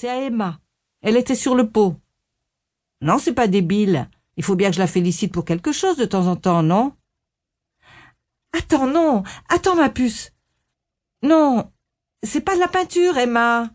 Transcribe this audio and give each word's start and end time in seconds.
C'est 0.00 0.08
à 0.08 0.22
Emma. 0.22 0.60
Elle 1.00 1.16
était 1.16 1.34
sur 1.34 1.56
le 1.56 1.72
pot. 1.72 1.96
Non, 3.00 3.18
c'est 3.18 3.32
pas 3.32 3.48
débile. 3.48 4.08
Il 4.36 4.44
faut 4.44 4.54
bien 4.54 4.68
que 4.68 4.76
je 4.76 4.80
la 4.80 4.86
félicite 4.86 5.32
pour 5.34 5.44
quelque 5.44 5.72
chose 5.72 5.96
de 5.96 6.04
temps 6.04 6.28
en 6.28 6.36
temps, 6.36 6.62
non? 6.62 6.94
Attends, 8.56 8.86
non. 8.86 9.24
Attends, 9.48 9.74
ma 9.74 9.90
puce. 9.90 10.30
Non. 11.24 11.72
C'est 12.22 12.42
pas 12.42 12.54
de 12.54 12.60
la 12.60 12.68
peinture, 12.68 13.18
Emma. 13.18 13.70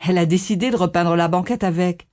Elle 0.00 0.18
a 0.18 0.26
décidé 0.26 0.72
de 0.72 0.76
repeindre 0.76 1.14
la 1.14 1.28
banquette 1.28 1.62
avec. 1.62 2.08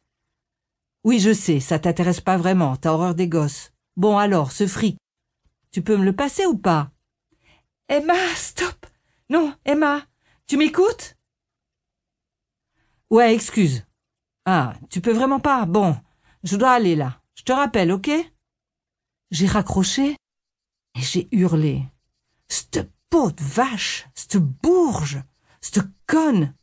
Oui, 1.04 1.18
je 1.18 1.34
sais, 1.34 1.60
ça 1.60 1.80
t'intéresse 1.80 2.22
pas 2.22 2.38
vraiment, 2.38 2.78
t'as 2.78 2.92
horreur 2.92 3.16
des 3.16 3.28
gosses. 3.28 3.74
Bon 3.96 4.20
alors, 4.20 4.52
ce 4.52 4.68
fric. 4.68 5.00
Tu 5.72 5.82
peux 5.82 5.98
me 5.98 6.06
le 6.06 6.16
passer 6.16 6.46
ou 6.46 6.56
pas? 6.56 6.92
Emma, 7.90 8.14
stop 8.36 8.86
Non, 9.32 9.56
Emma, 9.66 10.06
tu 10.46 10.56
m'écoutes? 10.56 11.17
Ouais, 13.10 13.34
excuse. 13.34 13.86
Ah, 14.46 14.74
tu 14.90 15.00
peux 15.00 15.14
vraiment 15.14 15.40
pas 15.40 15.66
Bon, 15.66 15.96
je 16.44 16.58
dois 16.58 16.72
aller 16.72 16.96
là. 16.96 17.22
Je 17.36 17.44
te 17.44 17.54
rappelle, 17.54 17.92
ok? 17.92 18.10
J'ai 19.32 19.48
raccroché 19.48 20.18
et 20.96 21.02
j'ai 21.02 21.28
hurlé. 21.32 21.84
C'te 22.50 22.90
peau 23.10 23.32
de 23.32 23.42
vache, 23.42 24.08
c'te 24.14 24.38
bourge, 24.38 25.22
c'te 25.62 25.80
conne. 26.06 26.54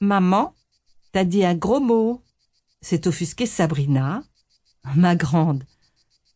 Maman, 0.00 0.54
t'as 1.12 1.24
dit 1.24 1.44
un 1.44 1.54
gros 1.54 1.80
mot. 1.80 2.22
C'est 2.80 3.06
offusqué 3.06 3.46
Sabrina, 3.46 4.24
ma 4.96 5.14
grande, 5.14 5.64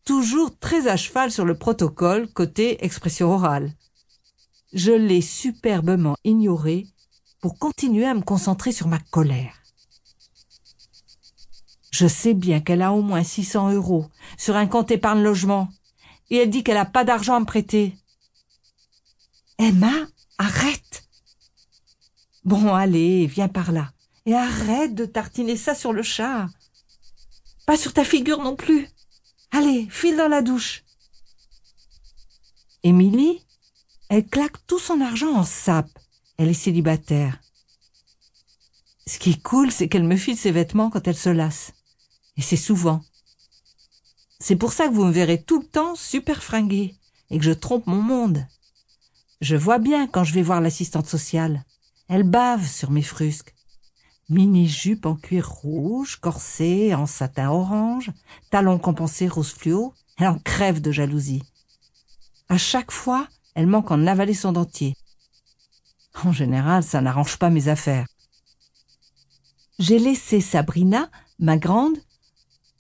toujours 0.04 0.56
très 0.58 0.86
à 0.86 0.96
cheval 0.96 1.32
sur 1.32 1.44
le 1.44 1.58
protocole 1.58 2.32
côté 2.32 2.84
expression 2.84 3.32
orale. 3.32 3.72
Je 4.72 4.92
l'ai 4.92 5.22
superbement 5.22 6.16
ignorée 6.22 6.86
pour 7.40 7.58
continuer 7.58 8.06
à 8.06 8.14
me 8.14 8.22
concentrer 8.22 8.72
sur 8.72 8.88
ma 8.88 8.98
colère. 8.98 9.54
Je 11.90 12.06
sais 12.06 12.34
bien 12.34 12.60
qu'elle 12.60 12.82
a 12.82 12.92
au 12.92 13.02
moins 13.02 13.22
600 13.22 13.72
euros 13.72 14.06
sur 14.36 14.56
un 14.56 14.66
compte 14.66 14.90
épargne 14.90 15.22
logement 15.22 15.68
et 16.30 16.36
elle 16.36 16.50
dit 16.50 16.62
qu'elle 16.62 16.74
n'a 16.74 16.84
pas 16.84 17.04
d'argent 17.04 17.36
à 17.36 17.40
me 17.40 17.46
prêter. 17.46 17.96
Emma, 19.58 19.92
arrête. 20.38 21.04
Bon, 22.44 22.74
allez, 22.74 23.26
viens 23.26 23.48
par 23.48 23.72
là. 23.72 23.92
Et 24.26 24.34
arrête 24.34 24.94
de 24.94 25.06
tartiner 25.06 25.56
ça 25.56 25.74
sur 25.74 25.92
le 25.92 26.02
chat. 26.02 26.48
Pas 27.64 27.76
sur 27.76 27.92
ta 27.92 28.04
figure 28.04 28.42
non 28.42 28.56
plus. 28.56 28.88
Allez, 29.52 29.86
file 29.88 30.16
dans 30.16 30.28
la 30.28 30.42
douche. 30.42 30.84
Émilie, 32.82 33.42
elle 34.08 34.26
claque 34.26 34.64
tout 34.66 34.78
son 34.78 35.00
argent 35.00 35.34
en 35.34 35.44
sape. 35.44 35.98
Elle 36.38 36.48
est 36.48 36.54
célibataire. 36.54 37.40
Ce 39.06 39.18
qui 39.18 39.30
est 39.30 39.42
cool, 39.42 39.70
c'est 39.70 39.88
qu'elle 39.88 40.04
me 40.04 40.16
file 40.16 40.36
ses 40.36 40.50
vêtements 40.50 40.90
quand 40.90 41.06
elle 41.06 41.16
se 41.16 41.30
lasse. 41.30 41.72
Et 42.36 42.42
c'est 42.42 42.56
souvent. 42.56 43.02
C'est 44.38 44.56
pour 44.56 44.72
ça 44.72 44.88
que 44.88 44.92
vous 44.92 45.04
me 45.04 45.12
verrez 45.12 45.42
tout 45.42 45.60
le 45.60 45.66
temps 45.66 45.94
super 45.94 46.42
fringuée 46.42 46.94
et 47.30 47.38
que 47.38 47.44
je 47.44 47.52
trompe 47.52 47.86
mon 47.86 48.02
monde. 48.02 48.46
Je 49.40 49.56
vois 49.56 49.78
bien 49.78 50.06
quand 50.06 50.24
je 50.24 50.34
vais 50.34 50.42
voir 50.42 50.60
l'assistante 50.60 51.06
sociale. 51.06 51.64
Elle 52.08 52.22
bave 52.22 52.66
sur 52.66 52.90
mes 52.90 53.02
frusques. 53.02 53.54
Mini-jupe 54.28 55.06
en 55.06 55.14
cuir 55.14 55.48
rouge, 55.48 56.16
corset 56.16 56.94
en 56.94 57.06
satin 57.06 57.50
orange, 57.50 58.10
talons 58.50 58.78
compensés 58.78 59.28
rose 59.28 59.52
fluo, 59.52 59.94
elle 60.18 60.28
en 60.28 60.38
crève 60.38 60.80
de 60.80 60.90
jalousie. 60.90 61.42
À 62.48 62.58
chaque 62.58 62.90
fois, 62.90 63.28
elle 63.54 63.66
manque 63.66 63.90
en 63.90 64.06
avaler 64.06 64.34
son 64.34 64.52
dentier. 64.52 64.94
En 66.24 66.32
général, 66.32 66.82
ça 66.82 67.00
n'arrange 67.00 67.36
pas 67.36 67.50
mes 67.50 67.68
affaires. 67.68 68.06
J'ai 69.78 69.98
laissé 69.98 70.40
Sabrina, 70.40 71.10
ma 71.38 71.58
grande, 71.58 71.98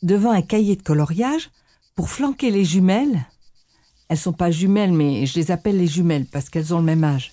devant 0.02 0.30
un 0.30 0.42
cahier 0.42 0.76
de 0.76 0.82
coloriage 0.82 1.50
pour 1.94 2.08
flanquer 2.08 2.50
les 2.50 2.64
jumelles. 2.64 3.26
Elles 4.08 4.18
sont 4.18 4.32
pas 4.32 4.50
jumelles, 4.50 4.92
mais 4.92 5.26
je 5.26 5.38
les 5.38 5.50
appelle 5.50 5.76
les 5.76 5.86
jumelles 5.86 6.26
parce 6.26 6.48
qu'elles 6.48 6.72
ont 6.72 6.78
le 6.78 6.84
même 6.84 7.04
âge. 7.04 7.32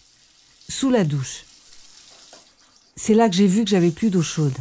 Sous 0.67 0.89
la 0.89 1.03
douche. 1.03 1.45
C'est 2.95 3.13
là 3.13 3.29
que 3.29 3.35
j'ai 3.35 3.47
vu 3.47 3.63
que 3.63 3.69
j'avais 3.69 3.91
plus 3.91 4.09
d'eau 4.09 4.22
chaude. 4.22 4.57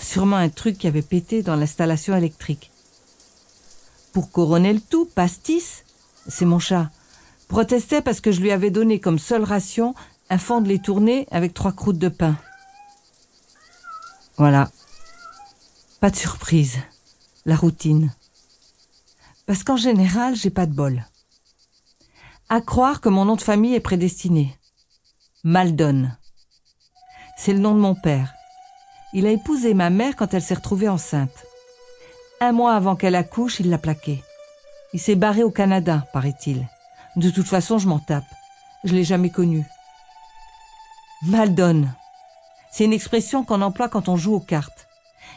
Sûrement 0.00 0.36
un 0.36 0.48
truc 0.48 0.78
qui 0.78 0.86
avait 0.86 1.02
pété 1.02 1.42
dans 1.42 1.56
l'installation 1.56 2.14
électrique. 2.16 2.70
Pour 4.12 4.30
couronner 4.30 4.72
le 4.72 4.80
tout, 4.80 5.06
Pastis, 5.06 5.84
c'est 6.28 6.44
mon 6.44 6.58
chat, 6.58 6.90
protestait 7.48 8.02
parce 8.02 8.20
que 8.20 8.32
je 8.32 8.40
lui 8.40 8.50
avais 8.50 8.70
donné 8.70 9.00
comme 9.00 9.18
seule 9.18 9.44
ration 9.44 9.94
un 10.30 10.38
fond 10.38 10.60
de 10.60 10.68
lait 10.68 10.78
tourné 10.78 11.26
avec 11.30 11.54
trois 11.54 11.72
croûtes 11.72 11.98
de 11.98 12.08
pain. 12.08 12.36
Voilà. 14.36 14.70
Pas 16.00 16.10
de 16.10 16.16
surprise. 16.16 16.78
La 17.46 17.56
routine. 17.56 18.14
Parce 19.46 19.64
qu'en 19.64 19.76
général, 19.76 20.36
j'ai 20.36 20.50
pas 20.50 20.66
de 20.66 20.74
bol. 20.74 21.04
À 22.50 22.60
croire 22.60 23.00
que 23.00 23.08
mon 23.08 23.24
nom 23.24 23.36
de 23.36 23.42
famille 23.42 23.74
est 23.74 23.80
prédestiné. 23.80 24.56
Maldon. 25.44 26.10
C'est 27.38 27.52
le 27.52 27.58
nom 27.58 27.74
de 27.74 27.80
mon 27.80 27.94
père. 27.94 28.34
Il 29.14 29.26
a 29.26 29.30
épousé 29.30 29.72
ma 29.72 29.88
mère 29.88 30.16
quand 30.16 30.34
elle 30.34 30.42
s'est 30.42 30.54
retrouvée 30.54 30.88
enceinte. 30.88 31.46
Un 32.40 32.52
mois 32.52 32.74
avant 32.74 32.96
qu'elle 32.96 33.14
accouche, 33.14 33.60
il 33.60 33.70
l'a 33.70 33.78
plaqué. 33.78 34.22
Il 34.92 35.00
s'est 35.00 35.16
barré 35.16 35.42
au 35.42 35.50
Canada, 35.50 36.06
paraît-il. 36.12 36.68
De 37.16 37.30
toute 37.30 37.48
façon, 37.48 37.78
je 37.78 37.88
m'en 37.88 37.98
tape. 37.98 38.24
Je 38.84 38.94
l'ai 38.94 39.04
jamais 39.04 39.30
connu. 39.30 39.64
Maldon. 41.22 41.88
C'est 42.70 42.84
une 42.84 42.92
expression 42.92 43.44
qu'on 43.44 43.60
emploie 43.60 43.88
quand 43.88 44.08
on 44.08 44.16
joue 44.16 44.34
aux 44.34 44.40
cartes. 44.40 44.86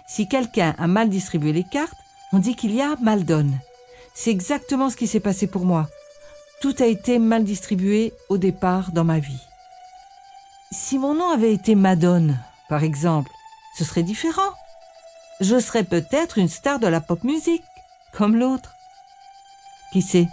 Si 0.05 0.27
quelqu'un 0.27 0.75
a 0.77 0.85
mal 0.85 1.09
distribué 1.09 1.53
les 1.53 1.63
cartes, 1.63 1.97
on 2.33 2.37
dit 2.37 2.55
qu'il 2.55 2.71
y 2.71 2.81
a 2.81 2.95
Maldon. 3.01 3.49
C'est 4.13 4.29
exactement 4.29 4.91
ce 4.91 4.95
qui 4.95 5.07
s'est 5.07 5.19
passé 5.19 5.47
pour 5.47 5.65
moi. 5.65 5.89
Tout 6.61 6.75
a 6.79 6.85
été 6.85 7.17
mal 7.17 7.43
distribué 7.43 8.13
au 8.29 8.37
départ 8.37 8.91
dans 8.91 9.03
ma 9.03 9.17
vie. 9.17 9.41
Si 10.71 10.99
mon 10.99 11.15
nom 11.15 11.31
avait 11.31 11.53
été 11.53 11.73
Madone, 11.73 12.37
par 12.69 12.83
exemple, 12.83 13.31
ce 13.75 13.83
serait 13.83 14.03
différent. 14.03 14.53
Je 15.39 15.59
serais 15.59 15.83
peut-être 15.83 16.37
une 16.37 16.47
star 16.47 16.77
de 16.77 16.85
la 16.85 17.01
pop 17.01 17.23
musique, 17.23 17.63
comme 18.13 18.35
l'autre. 18.35 18.75
Qui 19.91 20.03
sait? 20.03 20.27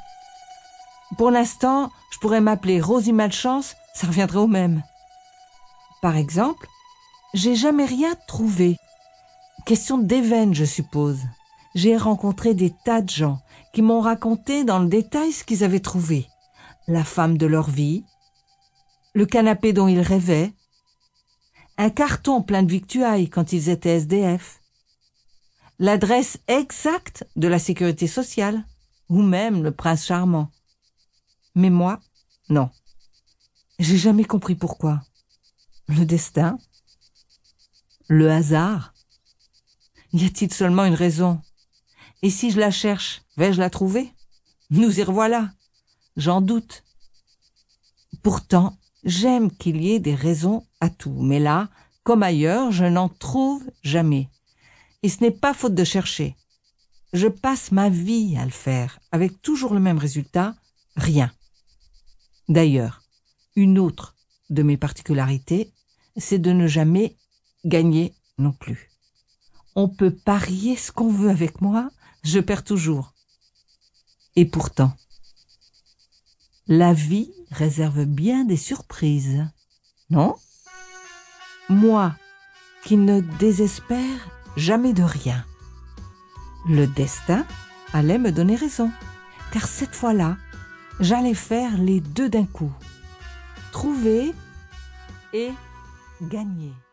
Pour 1.16 1.30
l'instant, 1.30 1.91
je 2.12 2.19
pourrais 2.19 2.42
m'appeler 2.42 2.82
Rosie 2.82 3.15
Malchance, 3.15 3.76
ça 3.94 4.06
reviendrait 4.06 4.41
au 4.41 4.47
même. 4.47 4.82
Par 6.00 6.16
exemple, 6.16 6.69
j'ai 7.34 7.54
jamais 7.54 7.84
rien 7.84 8.14
trouvé. 8.26 8.76
Question 9.66 9.98
d'événement, 9.98 10.54
je 10.54 10.64
suppose. 10.64 11.20
J'ai 11.75 11.97
rencontré 11.97 12.54
des 12.54 12.72
tas 12.84 13.03
de 13.03 13.10
gens 13.10 13.41
qui 13.72 13.82
m'ont 13.82 14.00
raconté 14.00 14.64
dans 14.64 14.78
le 14.78 14.88
détail 14.88 15.32
ce 15.32 15.44
qu'ils 15.44 15.64
avaient 15.64 15.81
trouvé. 15.81 16.26
La 16.86 17.04
femme 17.04 17.36
de 17.36 17.47
leur 17.47 17.69
vie, 17.69 18.04
le 19.12 19.26
canapé 19.26 19.72
dont 19.72 19.88
ils 19.88 20.00
rêvaient, 20.00 20.53
un 21.76 21.91
carton 21.91 22.42
plein 22.42 22.62
de 22.62 22.70
victuailles 22.70 23.28
quand 23.28 23.53
ils 23.53 23.69
étaient 23.69 23.97
SDF, 23.97 24.60
l'adresse 25.78 26.38
exacte 26.48 27.28
de 27.36 27.48
la 27.48 27.59
sécurité 27.59 28.06
sociale, 28.06 28.65
ou 29.09 29.22
même 29.22 29.62
le 29.62 29.70
prince 29.70 30.06
charmant. 30.06 30.50
Mais 31.54 31.70
moi, 31.70 32.00
non. 32.48 32.70
J'ai 33.78 33.97
jamais 33.97 34.25
compris 34.25 34.54
pourquoi. 34.54 35.03
Le 35.88 36.04
destin 36.04 36.59
Le 38.09 38.31
hasard 38.31 38.94
Y 40.12 40.26
a-t-il 40.26 40.53
seulement 40.53 40.84
une 40.84 40.94
raison? 40.94 41.41
Et 42.22 42.31
si 42.31 42.50
je 42.50 42.60
la 42.60 42.71
cherche, 42.71 43.22
vais-je 43.37 43.59
la 43.59 43.71
trouver? 43.71 44.12
Nous 44.71 45.00
y 45.00 45.03
revoilà. 45.03 45.50
J'en 46.16 46.41
doute. 46.41 46.84
Pourtant, 48.22 48.77
J'aime 49.04 49.50
qu'il 49.50 49.81
y 49.81 49.93
ait 49.93 50.00
des 50.00 50.15
raisons 50.15 50.66
à 50.81 50.91
tout, 50.91 51.22
mais 51.22 51.38
là, 51.38 51.69
comme 52.03 52.22
ailleurs, 52.22 52.72
je 52.72 52.84
n'en 52.84 53.09
trouve 53.09 53.65
jamais. 53.83 54.28
Et 55.03 55.09
ce 55.09 55.22
n'est 55.22 55.30
pas 55.30 55.54
faute 55.54 55.74
de 55.74 55.84
chercher. 55.84 56.36
Je 57.13 57.28
passe 57.28 57.71
ma 57.72 57.89
vie 57.89 58.36
à 58.36 58.45
le 58.45 58.51
faire, 58.51 58.98
avec 59.13 59.41
toujours 59.41 59.72
le 59.72 59.80
même 59.80 59.98
résultat, 59.98 60.57
rien. 60.97 61.33
D'ailleurs, 62.48 63.03
une 63.57 63.78
autre 63.78 64.16
de 64.51 64.63
mes 64.63 64.77
particularités, 64.77 65.72
c'est 66.18 66.38
de 66.38 66.53
ne 66.53 66.66
jamais 66.66 67.16
gagner 67.65 68.15
non 68.38 68.53
plus. 68.53 68.91
On 69.74 69.88
peut 69.88 70.15
parier 70.15 70.76
ce 70.76 70.92
qu'on 70.92 71.10
veut 71.10 71.30
avec 71.30 71.60
moi, 71.60 71.91
je 72.24 72.41
perds 72.41 72.65
toujours. 72.65 73.15
Et 74.36 74.44
pourtant, 74.44 74.92
la 76.66 76.92
vie 76.92 77.32
réserve 77.50 78.04
bien 78.04 78.44
des 78.44 78.56
surprises, 78.56 79.47
non? 80.10 80.36
Moi, 81.68 82.15
qui 82.84 82.97
ne 82.97 83.20
désespère 83.20 84.28
jamais 84.56 84.92
de 84.92 85.03
rien. 85.03 85.44
Le 86.68 86.86
destin 86.86 87.47
allait 87.92 88.18
me 88.18 88.32
donner 88.32 88.56
raison, 88.56 88.91
car 89.53 89.66
cette 89.66 89.94
fois-là, 89.94 90.36
j'allais 91.00 91.34
faire 91.34 91.78
les 91.78 92.00
deux 92.00 92.28
d'un 92.28 92.47
coup. 92.47 92.72
Trouver 93.72 94.34
et 95.32 95.50
gagner. 96.20 96.88